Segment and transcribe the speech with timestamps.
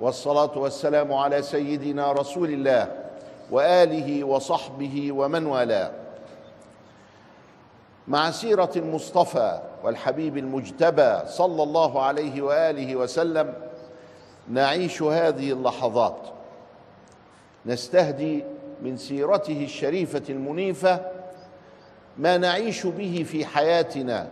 [0.00, 2.92] والصلاة والسلام على سيدنا رسول الله
[3.50, 5.90] وآله وصحبه ومن والاه.
[8.08, 13.54] مع سيرة المصطفى والحبيب المجتبى صلى الله عليه وآله وسلم
[14.48, 16.16] نعيش هذه اللحظات.
[17.66, 18.44] نستهدي
[18.82, 21.00] من سيرته الشريفة المنيفة
[22.18, 24.28] ما نعيش به في حياتنا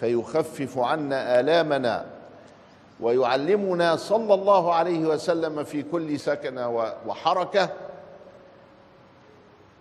[0.00, 2.06] فيخفف عنا آلامنا
[3.00, 6.68] ويعلمنا صلى الله عليه وسلم في كل سكنة
[7.06, 7.70] وحركة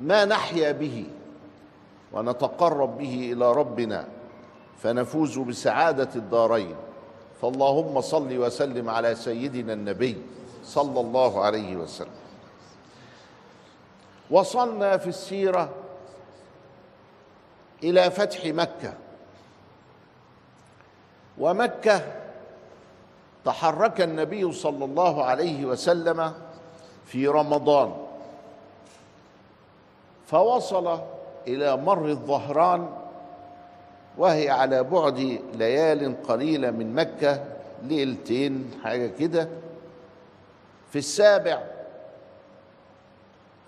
[0.01, 1.05] ما نحيا به
[2.13, 4.07] ونتقرب به إلى ربنا
[4.77, 6.75] فنفوز بسعادة الدارين.
[7.41, 10.21] فاللهم صل وسلم على سيدنا النبي
[10.63, 12.23] صلى الله عليه وسلم.
[14.31, 15.69] وصلنا في السيرة
[17.83, 18.93] إلى فتح مكة.
[21.37, 22.22] ومكة
[23.45, 26.33] تحرك النبي صلى الله عليه وسلم
[27.05, 27.93] في رمضان.
[30.27, 30.99] فوصل
[31.47, 32.89] إلى مر الظهران
[34.17, 37.43] وهي على بعد ليال قليلة من مكة
[37.83, 39.49] ليلتين حاجة كده.
[40.91, 41.63] في السابع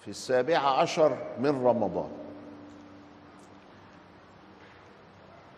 [0.02, 2.10] في السابع عشر من رمضان.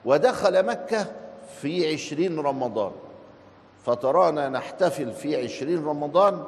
[0.05, 1.05] ودخل مكة
[1.61, 2.91] في عشرين رمضان.
[3.87, 6.43] فترانا نحتفل في عشرين رمضان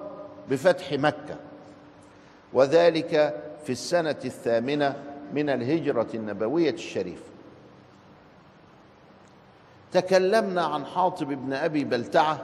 [0.50, 1.36] بفتح مكة.
[2.54, 7.30] وذلك في السنة الثامنة من الهجرة النبوية الشريفة.
[9.92, 12.42] تكلمنا عن حاطب بن أبي بلتعة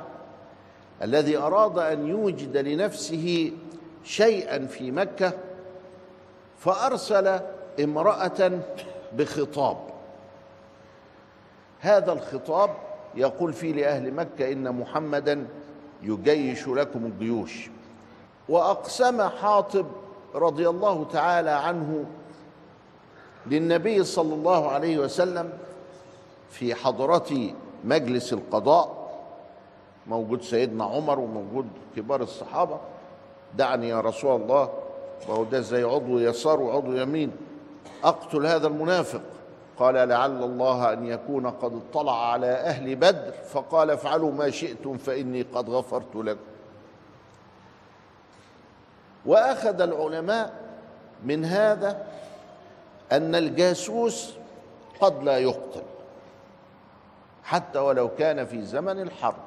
[1.01, 3.51] الذي أراد أن يوجد لنفسه
[4.03, 5.33] شيئا في مكة
[6.59, 7.39] فأرسل
[7.83, 8.59] امرأة
[9.13, 9.77] بخطاب.
[11.79, 12.84] هذا الخطاب
[13.15, 15.47] يقول فيه لأهل مكة إن محمدا
[16.03, 17.69] يجيش لكم الجيوش.
[18.49, 19.85] وأقسم حاطب
[20.35, 22.05] رضي الله تعالى عنه
[23.47, 25.49] للنبي صلى الله عليه وسلم
[26.49, 27.49] في حضرة
[27.83, 29.05] مجلس القضاء
[30.07, 32.79] موجود سيدنا عمر وموجود كبار الصحابة
[33.57, 34.69] دعني يا رسول الله
[35.29, 37.31] وهو ده زي عضو يسار وعضو يمين
[38.03, 39.21] أقتل هذا المنافق.
[39.79, 45.41] قال لعل الله أن يكون قد اطلع على أهل بدر فقال افعلوا ما شئتم فإني
[45.41, 46.39] قد غفرت لكم.
[49.25, 50.53] وأخذ العلماء
[51.23, 52.07] من هذا
[53.11, 54.33] أن الجاسوس
[54.99, 55.83] قد لا يقتل
[57.43, 59.43] حتى ولو كان في زمن الحرب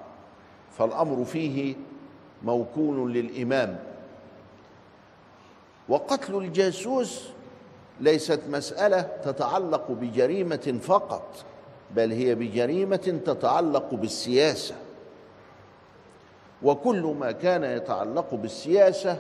[0.78, 1.76] فالأمر فيه
[2.42, 3.78] موكول للإمام.
[5.88, 7.28] وقتل الجاسوس
[8.00, 11.44] ليست مسألة تتعلق بجريمة فقط
[11.90, 14.74] بل هي بجريمة تتعلق بالسياسة.
[16.62, 19.18] وكل ما كان يتعلق بالسياسة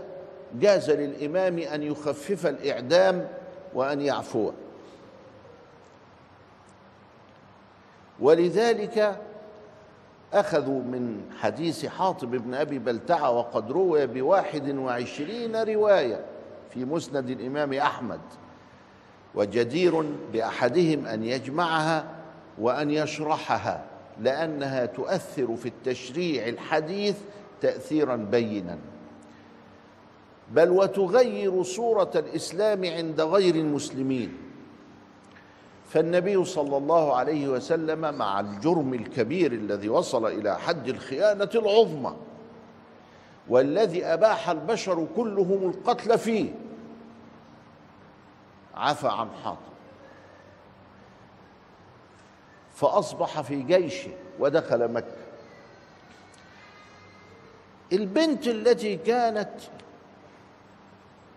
[0.54, 3.28] جاز للإمام أن يخفف الإعدام
[3.74, 4.52] وأن يعفو.
[8.20, 9.20] ولذلك
[10.32, 16.24] أخذوا من حديث حاطب بن أبي بلتعة وقد روي بواحد وعشرين رواية
[16.70, 18.20] في مسند الإمام أحمد.
[19.34, 22.04] وجدير بأحدهم أن يجمعها
[22.58, 23.84] وأن يشرحها
[24.20, 27.16] لأنها تؤثر في التشريع الحديث
[27.60, 28.78] تاثيرا بينا.
[30.52, 34.32] بل وتغير صورة الإسلام عند غير المسلمين.
[35.88, 42.16] فالنبي صلى الله عليه وسلم مع الجرم الكبير الذي وصل إلى حد الخيانة العظمى
[43.48, 46.54] والذي أباح البشر كلهم القتل فيه.
[48.78, 49.58] عفى عن حاطب.
[52.74, 55.16] فأصبح في جيشه ودخل مكة.
[57.92, 59.50] البنت التي كانت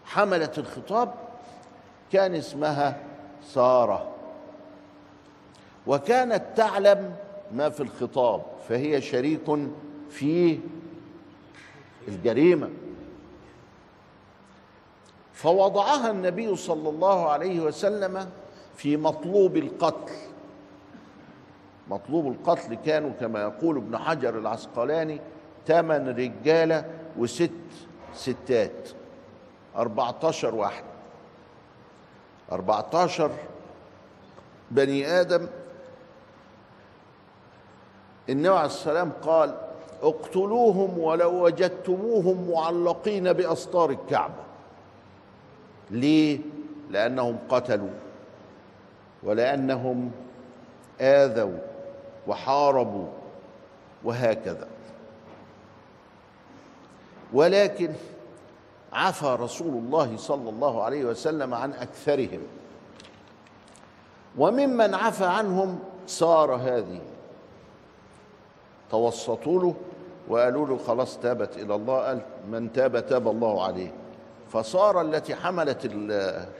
[0.05, 1.13] حملت الخطاب
[2.11, 3.03] كان اسمها
[3.43, 4.11] سارة.
[5.87, 7.15] وكانت تعلم
[7.51, 9.59] ما في الخطاب فهي شريك
[10.09, 10.59] في
[12.07, 12.69] الجريمة.
[15.41, 18.29] فوضعها النبي صلى الله عليه وسلم
[18.75, 20.13] في مطلوب القتل.
[21.87, 25.21] مطلوب القتل كانوا كما يقول ابن حجر العسقلاني
[25.67, 26.85] ثمان رجاله
[27.17, 27.51] وست
[28.13, 28.89] ستات.
[29.75, 30.83] 14 واحد.
[32.51, 33.31] 14
[34.71, 35.47] بني آدم.
[38.29, 39.57] النبي عليه السلام قال
[40.01, 44.50] اقتلوهم ولو وجدتموهم معلقين بأسطار الكعبة.
[45.91, 46.39] ليه؟
[46.89, 47.89] لأنهم قتلوا
[49.23, 50.11] ولأنهم
[51.01, 51.57] آذوا
[52.27, 53.07] وحاربوا
[54.03, 54.67] وهكذا.
[57.33, 57.93] ولكن
[58.93, 62.41] عفى رسول الله صلى الله عليه وسلم عن أكثرهم.
[64.37, 67.01] وممن عفى عنهم سار هذه
[68.91, 69.75] توسطوا له
[70.27, 72.21] وقالوا له خلاص تابت إلى الله قال
[72.51, 73.91] من تاب تاب الله عليه.
[74.51, 75.89] فصار التي حملت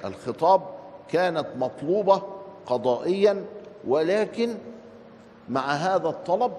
[0.06, 0.62] الخطاب
[1.10, 2.22] كانت مطلوبة
[2.66, 3.46] قضائيا
[3.88, 4.56] ولكن
[5.50, 6.52] مع هذا الطلب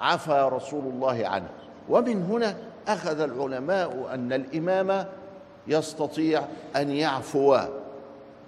[0.00, 1.48] عفى رسول الله عنه.
[1.88, 2.56] ومن هنا
[2.88, 5.06] أخذ العلماء أن الإمام
[5.66, 6.42] يستطيع
[6.76, 7.58] أن يعفو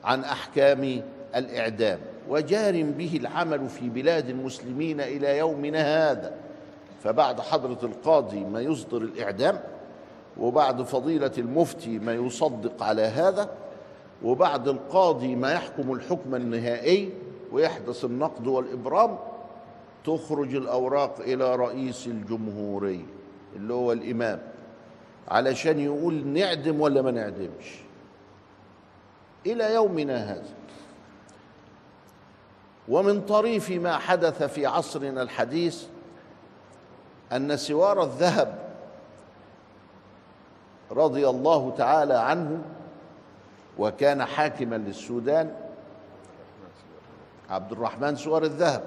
[0.04, 1.02] عن أحكام
[1.36, 1.98] الإعدام
[2.28, 6.34] وجار به العمل في بلاد المسلمين إلى يومنا هذا.
[7.04, 9.60] فبعد حضرة القاضي ما يصدر الإعدام
[10.40, 13.50] وبعد فضيلة المفتي ما يصدق على هذا
[14.24, 17.12] وبعد القاضي ما يحكم الحكم النهائي
[17.52, 19.18] ويحدث النقد والإبرام
[20.04, 23.06] تخرج الأوراق إلى رئيس الجمهورية
[23.56, 24.42] اللي هو الإمام
[25.28, 27.80] علشان يقول نعدم ولا ما نعدمش.
[29.46, 30.54] إلى يومنا هذا.
[32.88, 35.84] ومن طريف ما حدث في عصرنا الحديث
[37.32, 38.65] أن سوار الذهب
[40.90, 42.62] رضي الله تعالى عنه
[43.78, 45.54] وكان حاكما للسودان.
[47.50, 48.82] عبد الرحمن سوار الذهب.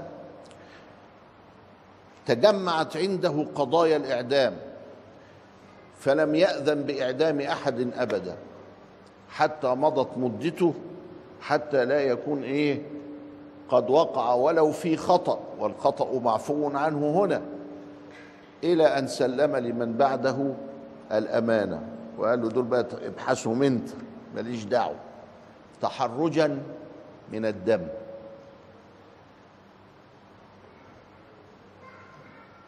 [2.25, 4.57] تجمعت عنده قضايا الإعدام
[5.99, 8.35] فلم يأذن بإعدام أحد أبدا
[9.29, 10.73] حتى مضت مدته
[11.41, 12.81] حتى لا يكون إيه
[13.69, 17.41] قد وقع ولو في خطأ والخطأ معفو عنه هنا
[18.63, 20.53] إلى أن سلم لمن بعده
[21.11, 21.81] الأمانة
[22.17, 23.89] وقال له دول بقى ابحثهم أنت
[24.35, 24.95] ماليش دعوة.
[25.81, 26.63] تحرجا
[27.31, 27.88] من الدم.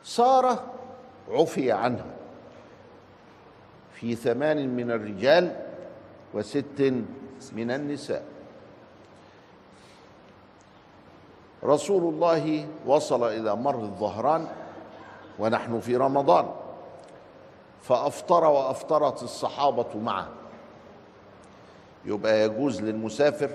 [0.04, 0.74] سارة
[1.30, 2.06] عفي عنها.
[3.94, 5.56] في ثمان من الرجال
[6.34, 6.94] وست
[7.54, 8.26] من النساء.
[11.64, 14.48] رسول الله وصل إلى مر الظهران
[15.40, 16.61] ونحن في رمضان.
[17.82, 20.28] فأفطر وأفطرت الصحابة معه.
[22.06, 23.50] يبقى يجوز للمسافر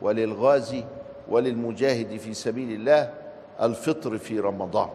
[0.00, 0.84] وللغازي
[1.28, 3.14] وللمجاهد في سبيل الله
[3.60, 4.90] الفطر في رمضان.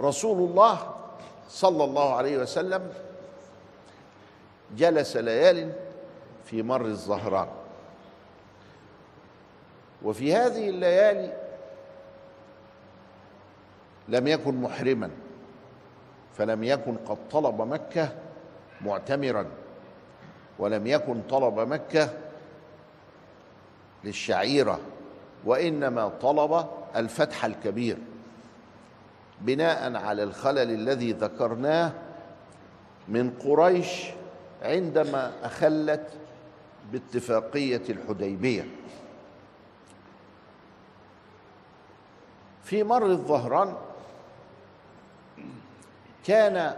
[0.00, 0.94] رسول الله
[1.48, 2.92] صلى الله عليه وسلم
[4.76, 5.72] جلس ليال
[6.44, 7.48] في مر الظهران
[10.02, 11.32] وفي هذه الليالي
[14.08, 15.10] لم يكن محرما.
[16.38, 18.08] فلم يكن قد طلب مكة
[18.80, 19.46] معتمرا
[20.58, 22.10] ولم يكن طلب مكة
[24.04, 24.80] للشعيرة
[25.44, 26.66] وإنما طلب
[26.96, 27.98] الفتح الكبير.
[29.40, 31.92] بناء على الخلل الذي ذكرناه
[33.08, 34.06] من قريش
[34.62, 36.08] عندما أخلت
[36.92, 38.66] باتفاقية الحديبية.
[42.64, 43.74] في مر الظهران
[46.26, 46.76] كان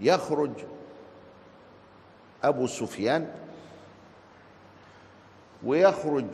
[0.00, 0.50] يخرج
[2.42, 3.32] أبو سفيان
[5.64, 6.24] ويخرج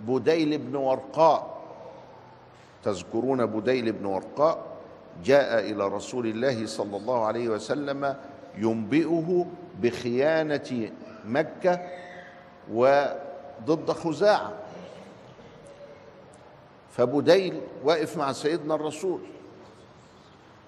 [0.00, 1.62] بديل بن ورقاء.
[2.84, 4.58] تذكرون بديل بن ورقاء
[5.24, 8.16] جاء إلى رسول الله صلى الله عليه وسلم
[8.58, 9.46] ينبئه
[9.80, 10.90] بخيانة
[11.24, 11.80] مكة
[12.72, 14.52] وضد خزاعة.
[16.90, 19.20] فبديل واقف مع سيدنا الرسول.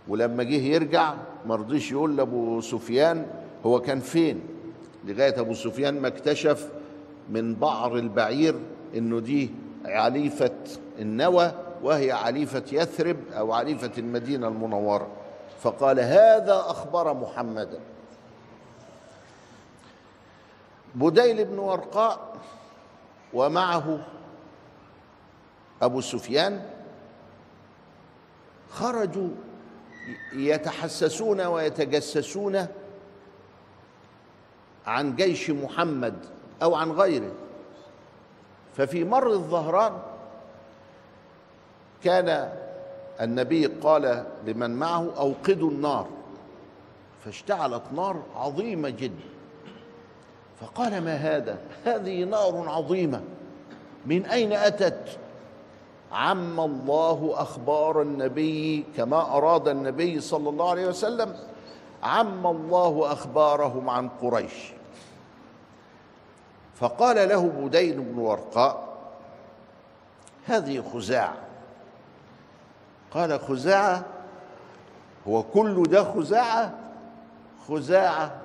[0.09, 1.15] ولما جه يرجع
[1.47, 3.27] ما رضيش يقول لأبو سفيان
[3.67, 4.41] هو كان فين؟
[5.05, 6.69] لغاية أبو سفيان ما اكتشف
[7.31, 8.55] من بعر البعير
[8.95, 9.51] إنه دي
[9.85, 10.51] عليفة
[10.99, 15.09] النوى وهي عليفة يثرب أو عليفة المدينة المنورة.
[15.61, 17.79] فقال هذا أخبر محمدا.
[20.95, 22.37] بديل بن ورقاء
[23.33, 23.99] ومعه
[25.83, 26.63] أبو سفيان
[28.71, 29.29] خرجوا
[30.33, 32.67] يتحسسون ويتجسسون
[34.87, 36.15] عن جيش محمد
[36.63, 37.33] أو عن غيره.
[38.77, 40.03] ففي مر الظهران
[42.05, 42.53] كان
[43.21, 46.09] النبي قال لمن معه أوقدوا النار.
[47.25, 49.25] فاشتعلت نار عظيمة جدا.
[50.61, 53.23] فقال ما هذا؟ هذه نار عظيمة.
[54.07, 55.19] من أين أتت؟
[56.15, 61.37] عم الله أخبار النبي كما أراد النبي صلى الله عليه وسلم.
[62.03, 64.73] عم الله أخبارهم عن قريش.
[66.75, 68.89] فقال له بدين بن ورقاء
[70.47, 71.37] هذه خزاعة.
[73.11, 74.05] قال خزاعة؟
[75.29, 76.75] هو كل ده خزاعة؟
[77.69, 78.41] خزاعة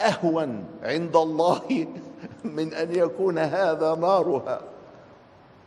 [0.00, 1.86] أهون عند الله
[2.44, 4.60] من أن يكون هذا نارها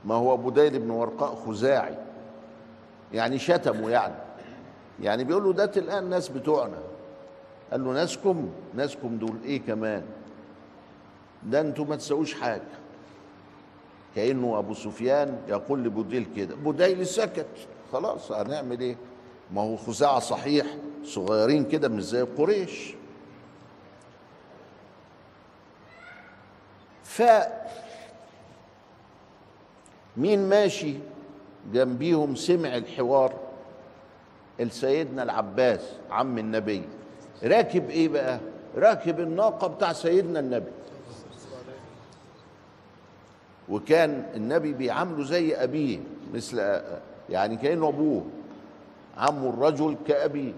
[0.08, 1.98] ما هو بديل بن ورقاء خزاعي.
[3.14, 4.16] يعني شتمه يعني.
[5.02, 6.80] يعني بيقول له ده الآن ناس بتوعنا.
[7.72, 10.04] قال له ناسكم؟ ناسكم دول إيه كمان؟
[11.44, 12.62] ده أنتوا ما تسووش حاجة.
[14.16, 16.56] كأنه أبو سفيان يقول لبوديل كده.
[16.56, 17.68] بوديل سكت.
[17.92, 18.96] خلاص هنعمل إيه؟
[19.52, 20.66] ما هو خزاعة صحيح.
[21.04, 22.96] صغيرين كده مش زي قريش.
[27.04, 27.22] ف
[30.18, 30.94] مين ماشي
[31.74, 33.34] جنبيهم سمع الحوار؟
[34.60, 35.82] السيدنا العباس
[36.12, 36.84] عم النبي.
[37.44, 38.40] راكب إيه بقى؟
[38.78, 40.72] راكب الناقة بتاع سيدنا النبي.
[43.70, 46.00] وكان النبي بيعامله زي أبيه
[46.34, 46.82] مثل
[47.30, 48.26] يعني كأنه أبوه.
[49.18, 50.54] عم الرجل كابيه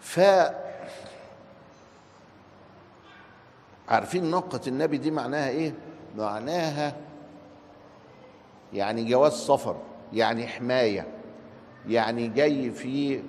[0.00, 0.20] ف
[3.88, 5.72] عارفين ناقة النبي دي معناها إيه؟
[6.16, 6.96] معناها
[8.72, 9.76] يعني جواز سفر
[10.12, 11.06] يعني حماية
[11.88, 13.22] يعني جاي في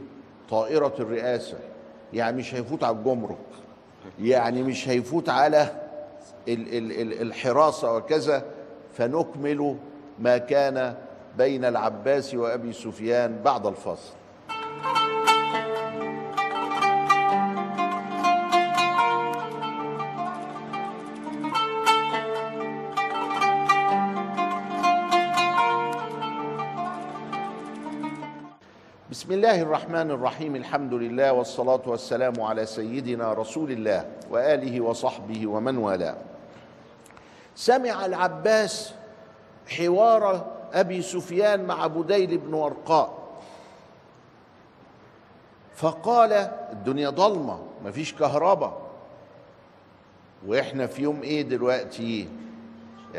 [0.49, 1.57] طائرة الرئاسة
[2.13, 3.37] يعني مش هيفوت على الجمرك
[4.21, 5.61] يعني مش هيفوت على
[6.47, 8.45] ال ال ال الحراسة وكذا
[8.93, 9.75] فنكمل
[10.19, 10.95] ما كان
[11.37, 14.13] بين العباس وأبي سفيان بعد الفصل
[29.27, 30.55] بسم الله الرحمن الرحيم.
[30.55, 36.15] الحمد لله والصلاة والسلام على سيدنا رسول الله وآله وصحبه ومن والاه.
[37.55, 38.93] سمع العباس
[39.67, 43.13] حوار أبي سفيان مع بديل بن ورقاء
[45.75, 46.33] فقال
[46.71, 48.81] الدنيا ضلمة مفيش كهرباء.
[50.47, 52.29] وإحنا في يوم إيه دلوقتي؟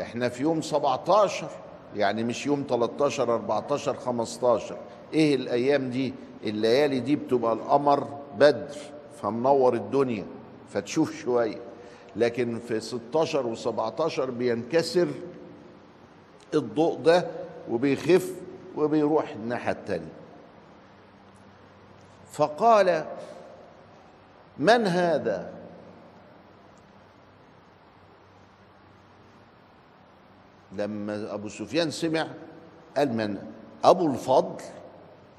[0.01, 1.47] إحنا في يوم 17
[1.95, 4.77] يعني مش يوم 13 14 15
[5.13, 6.13] إيه الأيام دي؟
[6.43, 8.75] الليالي دي بتبقى القمر بدر
[9.21, 10.25] فمنور الدنيا
[10.73, 11.57] فتشوف شوية.
[12.15, 15.07] لكن في 16 و17 بينكسر
[16.53, 17.27] الضوء ده
[17.69, 18.31] وبيخف
[18.75, 20.13] وبيروح الناحية التانية.
[22.31, 23.05] فقال
[24.57, 25.53] من هذا؟
[30.71, 32.27] لما أبو سفيان سمع
[32.97, 33.37] قال من
[33.83, 34.63] أبو الفضل.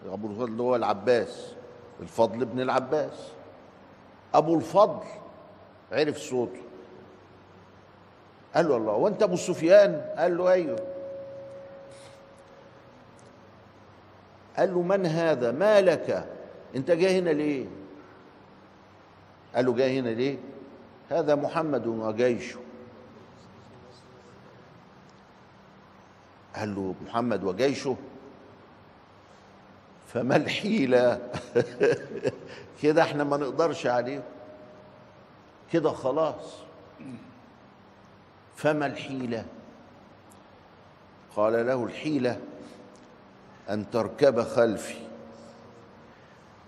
[0.07, 1.52] أبو الفضل اللي هو العباس
[2.00, 3.33] الفضل ابن العباس.
[4.35, 5.07] أبو الفضل
[5.92, 6.61] عرف صوته.
[8.54, 10.78] قال له الله وأنت أبو سفيان؟ قال له أيوه.
[14.57, 16.26] قال له من هذا؟ ما لك؟
[16.76, 17.66] أنت جاي هنا ليه؟
[19.54, 20.38] قال له جاي هنا ليه؟
[21.11, 22.61] هذا محمد وجيشه.
[26.57, 27.97] قال له محمد وجيشه؟
[30.12, 31.21] فما الحيلة؟
[32.83, 34.23] كده إحنا ما نقدرش عليه
[35.73, 36.55] كده خلاص.
[38.57, 39.45] فما الحيلة؟
[41.37, 42.40] قال له الحيلة
[43.71, 44.99] أن تركب خلفي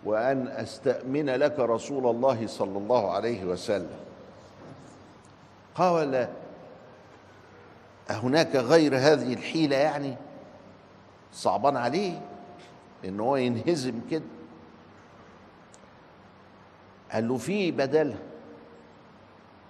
[0.05, 4.01] وأن أستأمن لك رسول الله صلى الله عليه وسلم.
[5.75, 6.29] قال
[8.11, 10.17] هناك غير هذه الحيلة يعني؟
[11.33, 12.32] صعبان عليه
[13.05, 14.25] إن هو ينهزم كده.
[17.13, 18.19] قال له في بدلها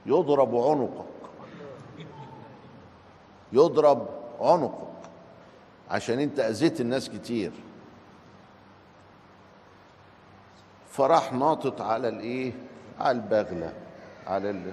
[0.06, 1.06] يضرب عنقك
[3.52, 4.08] يضرب
[4.40, 4.88] عنقك
[5.90, 7.52] عشان أنت أذيت الناس كتير.
[10.90, 12.52] فراح ناطط على الإيه؟
[12.98, 13.72] على البغلة
[14.26, 14.72] على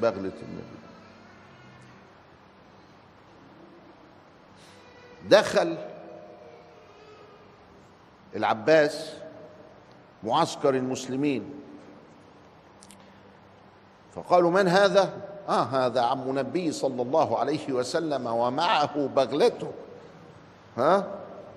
[0.00, 0.76] بغلة النبي.
[5.28, 5.95] دخل
[8.36, 9.12] العباس
[10.24, 11.54] معسكر المسلمين.
[14.14, 15.12] فقالوا من هذا؟
[15.48, 19.70] آه هذا عم نبي صلى الله عليه وسلم ومعه بغلته.
[20.76, 21.06] ها؟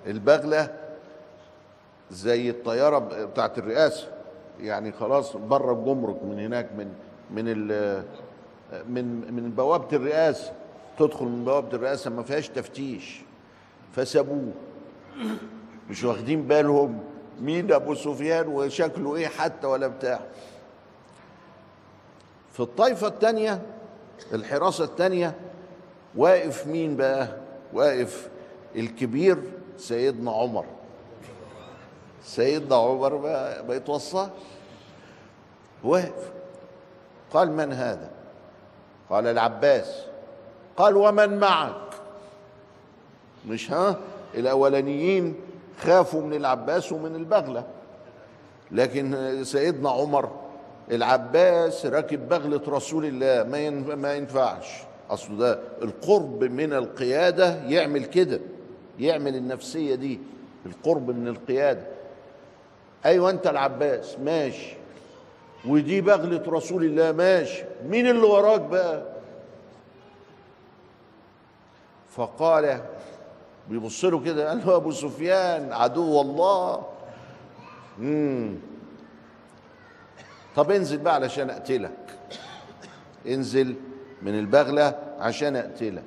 [0.06, 0.76] البغلة
[2.10, 4.08] زي الطيارة بتاعت الرئاسه
[4.60, 6.94] يعني خلاص بره الجمرك من هناك من
[7.30, 7.66] من
[8.88, 10.52] من من بوابة الرئاسه
[10.98, 13.22] تدخل من بوابة الرئاسه ما فيهاش تفتيش.
[13.92, 14.52] فسابوه.
[15.90, 16.98] مش واخدين بالهم
[17.40, 20.20] مين أبو سفيان وشكله إيه حتى ولا بتاع.
[22.52, 23.62] في الطائفة الثانية
[24.32, 25.34] الحراسة الثانية
[26.16, 27.36] واقف مين بقى؟
[27.72, 28.28] واقف
[28.76, 29.38] الكبير
[29.76, 30.64] سيدنا عمر.
[32.24, 34.30] سيدنا عمر ما, ما
[35.84, 36.30] واقف.
[37.32, 38.10] قال من هذا؟
[39.10, 40.04] قال العباس.
[40.76, 41.90] قال ومن معك؟
[43.48, 43.96] مش ها؟
[44.34, 45.49] الأولانيين
[45.80, 47.64] خافوا من العباس ومن البغلة.
[48.70, 50.30] لكن سيدنا عمر
[50.90, 54.66] العباس راكب بغلة رسول الله ما ما ينفعش.
[55.10, 58.40] أصل ده القرب من القيادة يعمل كده
[58.98, 60.20] يعمل النفسية دي
[60.66, 61.86] القرب من القيادة.
[63.04, 64.76] أيوه أنت العباس ماشي.
[65.66, 67.64] ودي بغلة رسول الله ماشي.
[67.86, 69.02] مين اللي وراك بقى؟
[72.16, 72.80] فقال
[73.70, 76.86] بيبص له كده قال له أبو سفيان عدو الله.
[77.98, 78.56] امم
[80.56, 82.18] طب انزل بقى علشان أقتلك.
[83.26, 83.74] انزل
[84.22, 86.02] من البغلة عشان أقتلك.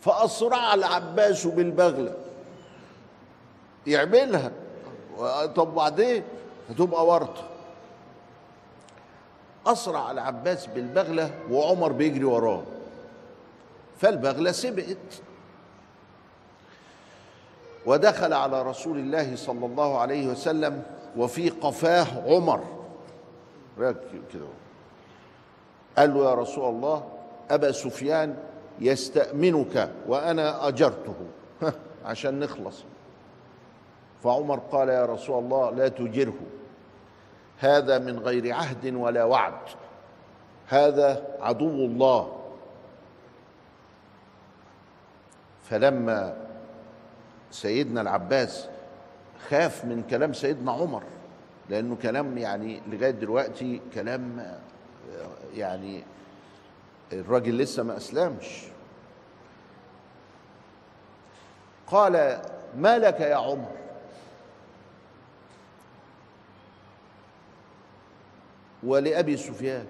[0.00, 2.14] فأسرع العباس بالبغلة.
[3.86, 4.52] يعملها.
[5.56, 6.22] طب بعدين؟
[6.70, 7.44] هتبقى ورطة.
[9.66, 12.62] أسرع العباس بالبغلة وعمر بيجري وراه.
[13.98, 15.22] فالبغلة سبقت.
[17.86, 20.82] ودخل على رسول الله صلى الله عليه وسلم
[21.16, 22.64] وفي قفاه عمر.
[24.32, 24.46] كده.
[25.98, 27.08] قال له يا رسول الله
[27.50, 28.36] أبا سفيان
[28.80, 31.14] يستأمنك وأنا أجرته.
[32.04, 32.84] عشان نخلص.
[34.24, 36.34] فعمر قال يا رسول الله لا تجره.
[37.58, 39.54] هذا من غير عهد ولا وعد.
[40.68, 42.32] هذا عدو الله.
[45.70, 46.41] فلما
[47.52, 48.68] سيدنا العباس
[49.48, 51.02] خاف من كلام سيدنا عمر
[51.70, 54.56] لأنه كلام يعني لغاية دلوقتي كلام
[55.54, 56.04] يعني
[57.12, 58.62] الراجل لسه ما أسلمش.
[61.86, 62.42] قال
[62.76, 63.70] ما لك يا عمر؟
[68.82, 69.86] ولأبي سفيان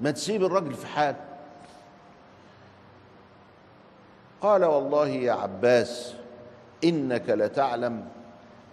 [0.00, 1.16] ما تسيب الرجل في حال.
[4.40, 6.14] قال والله يا عباس
[6.84, 8.04] إنك لتعلم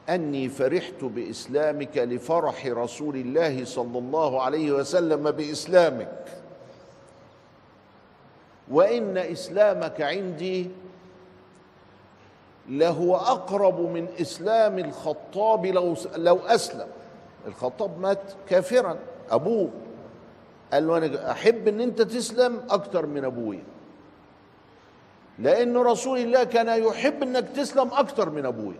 [0.10, 6.26] أني فرحت بإسلامك لفرح رسول الله صلى الله عليه وسلم بإسلامك.
[8.72, 10.70] وإن إسلامك عندي
[12.70, 16.88] لهو أقرب من إسلام الخطاب لو لو أسلم.
[17.48, 18.98] الخطاب مات كافرا.
[19.32, 19.70] أبوه
[20.74, 23.63] قال له أنا أحب إن أنت تسلم أكتر من أبويا.
[25.39, 28.80] لأن رسول الله كان يحب إنك تسلم أكتر من ابويا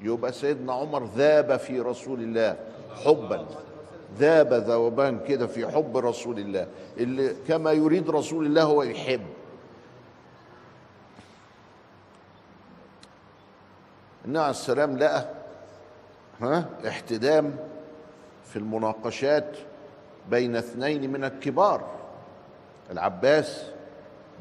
[0.00, 2.56] يبقى سيدنا عمر ذاب في رسول الله
[3.04, 3.46] حبا.
[4.18, 6.66] ذاب ذوبان كده في حب رسول الله.
[6.96, 9.20] اللي كما يريد رسول الله هو يحب.
[14.24, 15.24] النبي عليه السلام لقى
[16.40, 17.56] ها احتدام
[18.44, 19.56] في المناقشات
[20.30, 21.84] بين اثنين من الكبار
[22.90, 23.64] العباس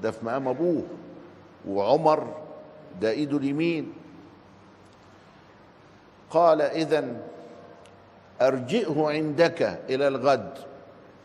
[0.03, 0.83] ده في مقام أبوه
[1.67, 2.27] وعمر
[3.01, 3.93] ده إيده اليمين.
[6.29, 7.21] قال اذا
[8.41, 10.53] أرجئه عندك إلى الغد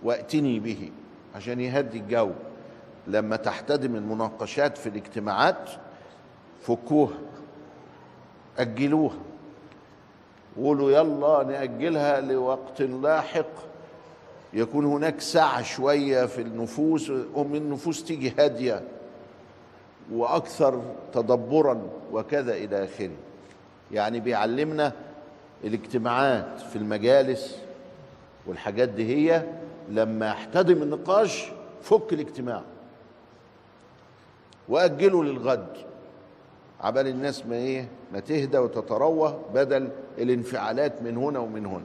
[0.03, 0.91] وأتني به.
[1.37, 2.31] عشان يهدي الجو.
[3.07, 5.71] لما تحتدم المناقشات في الاجتماعات
[6.63, 7.19] فكوها
[8.59, 9.17] اجلوها
[10.57, 13.74] قولوا يلا نأجلها لوقت لاحق.
[14.55, 18.83] يكون هناك سعة شوية في النفوس ومن النفوس تيجي هادية
[20.13, 23.11] وأكثر تدبرا وكذا إلى آخره.
[23.93, 24.93] يعني بيعلمنا
[25.65, 27.59] الاجتماعات في المجالس
[28.47, 29.43] والحاجات دي هي
[29.91, 31.47] لما يحتدم النقاش
[31.83, 32.63] فك الاجتماع
[34.69, 35.67] وأجله للغد
[36.81, 39.89] عبال الناس ما إيه ما تهدى وتتروى بدل
[40.19, 41.83] الانفعالات من هنا ومن هنا.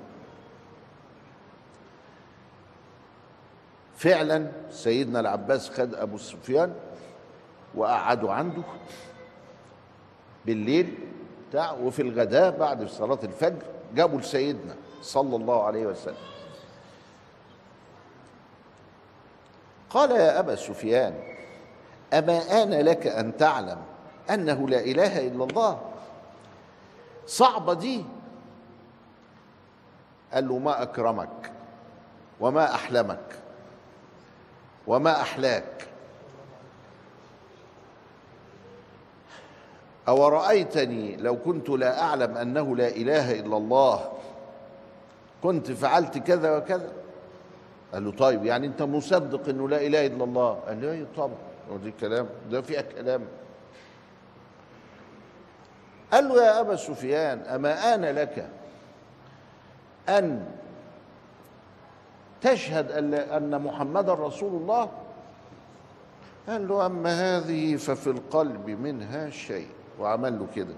[3.99, 6.73] فعلا سيدنا العباس خد أبو سفيان
[7.75, 8.63] وقعدوا عنده
[10.45, 10.97] بالليل
[11.49, 13.61] بتاع وفي الغداء بعد صلاة الفجر
[13.95, 16.15] جابوا لسيدنا صلى الله عليه وسلم.
[19.89, 21.13] قال يا أبا سفيان
[22.13, 23.81] أما آن لك أن تعلم
[24.29, 25.81] أنه لا إله إلا الله؟
[27.27, 28.05] صعبة دي.
[30.33, 31.51] قال له ما أكرمك
[32.39, 33.48] وما أحلمك.
[34.87, 35.87] وما أحلاك.
[40.07, 44.11] أورأيتني لو كنت لا أعلم أنه لا إله إلا الله؟
[45.43, 46.91] كنت فعلت كذا وكذا.
[47.93, 51.37] قال له طيب يعني أنت مصدق أنه لا إله إلا الله؟ قال له أيوة طبعا.
[51.71, 52.29] ودي كلام.
[52.51, 53.21] ده فيها كلام.
[56.13, 58.49] قال له يا أبا سفيان أما آن لك
[60.09, 60.45] أن
[62.41, 62.91] تشهد
[63.31, 64.89] أن محمدا رسول الله؟
[66.47, 69.67] قال له أما هذه ففي القلب منها شيء.
[69.99, 70.73] وعمل له كده.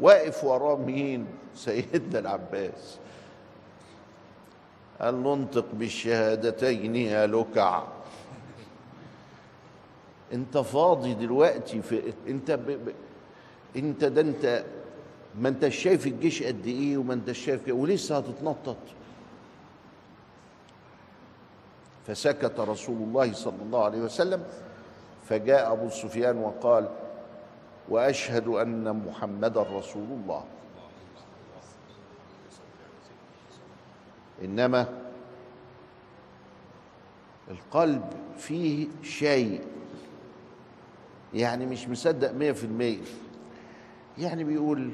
[0.00, 2.98] واقف وراه مين؟ سيدنا العباس.
[5.00, 7.82] قال له انطق بالشهادتين يا لكع.
[10.32, 12.66] أنت فاضي دلوقتي في أنت ب...
[12.66, 12.92] ب...
[13.76, 14.64] أنت ده أنت
[15.38, 18.76] ما انت شايف الجيش قد إيه وما انت شايف ولسه هتتنطط.
[22.06, 24.44] فسكت رسول الله صلى الله عليه وسلم
[25.28, 26.88] فجاء أبو سفيان وقال
[27.88, 30.44] وأشهد أن محمدا رسول الله.
[34.44, 34.86] إنما
[37.50, 38.04] القلب
[38.38, 39.60] فيه شيء
[41.34, 43.02] يعني مش مصدق مية في المية.
[44.18, 44.90] يعني بيقول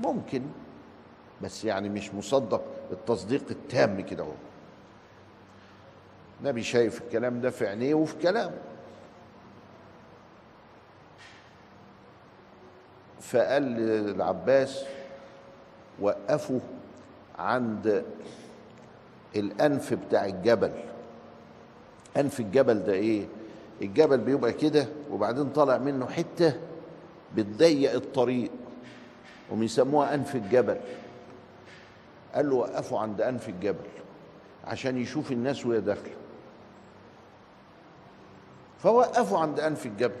[0.00, 0.42] ممكن
[1.42, 4.32] بس يعني مش مصدق التصديق التام كده اهو
[6.40, 8.58] النبي شايف الكلام ده في عينيه وفي كلامه.
[13.20, 14.84] فقال للعباس
[16.00, 16.60] وقفوا
[17.38, 18.04] عند
[19.36, 20.72] الأنف بتاع الجبل.
[22.16, 23.26] أنف الجبل ده إيه؟
[23.82, 26.60] الجبل بيبقى كده وبعدين طالع منه حتة
[27.36, 28.50] بتضيق الطريق
[29.52, 30.76] وبيسموها أنف الجبل.
[32.34, 33.86] قال له وقفوا عند أنف الجبل
[34.64, 36.14] عشان يشوف الناس وهي داخلة.
[38.86, 40.14] فوقفوا عند أنف الجبل.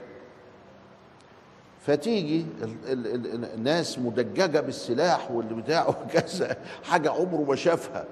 [1.86, 2.46] فتيجي
[3.54, 8.04] الناس مدججة بالسلاح واللي بتاعه كذا حاجة عمره ما شافها.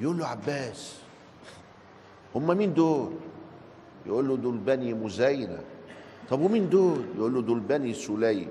[0.00, 0.94] يقول له عباس
[2.34, 3.12] هم مين دول؟
[4.06, 5.58] يقول له دول بني مزينة.
[6.30, 8.48] طب ومين دول؟ يقول له دول بني سليم.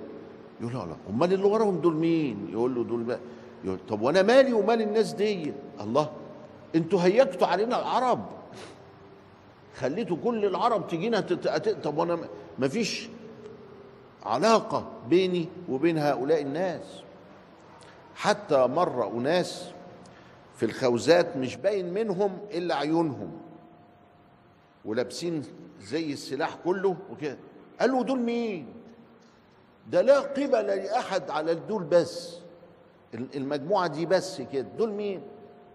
[0.61, 3.19] يقول له أمال اللي وراهم دول مين؟ يقول له دول بقى
[3.63, 6.11] يقول طب وأنا مالي ومال الناس دي؟ الله
[6.75, 8.36] أنتوا هيجتوا علينا العرب.
[9.79, 11.19] خليتوا كل العرب تجينا.
[11.83, 12.19] طب وأنا
[12.59, 13.09] ما فيش
[14.23, 17.01] علاقة بيني وبين هؤلاء الناس.
[18.15, 19.69] حتى مر أناس
[20.55, 23.31] في الخوزات مش باين منهم إلا عيونهم
[24.85, 25.43] ولابسين
[25.81, 27.37] زي السلاح كله وكده.
[27.79, 28.73] قالوا دول مين؟
[29.89, 32.37] ده لا قبل لأحد على دول بس.
[33.13, 34.67] المجموعة دي بس كده.
[34.77, 35.21] دول مين؟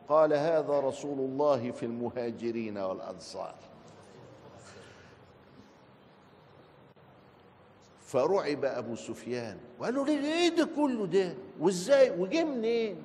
[0.09, 3.55] قال هذا رسول الله في المهاجرين والأنصار.
[8.13, 9.57] فرعب أبو سفيان.
[9.79, 12.97] وقال له إيه ده كله ده؟ وإزاي؟ وجه منين؟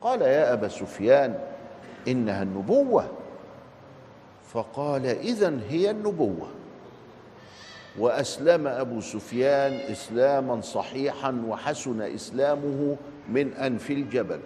[0.00, 1.38] قال يا أبا سفيان
[2.08, 3.06] إنها النبوة.
[4.52, 6.48] فقال إذا هي النبوة.
[7.98, 12.96] وأسلم أبو سفيان إسلاما صحيحا وحسن إسلامه
[13.28, 14.40] من أنف الجبل.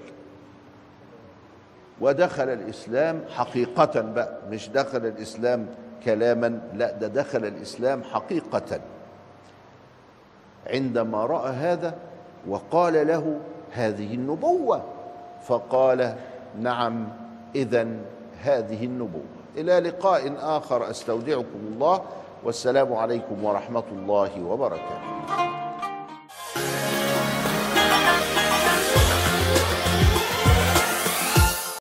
[2.00, 5.66] ودخل الإسلام حقيقة بقى مش دخل الإسلام
[6.05, 8.81] كلاما لا ده دخل الإسلام حقيقة.
[10.66, 11.94] عندما رأى هذا
[12.48, 13.38] وقال له
[13.72, 14.83] هذه النبوة.
[15.42, 16.14] فقال
[16.61, 17.09] نعم
[17.55, 17.88] اذا
[18.42, 19.22] هذه النبوة.
[19.57, 22.00] إلى لقاء آخر أستودعكم الله
[22.44, 25.65] والسلام عليكم ورحمة الله وبركاته.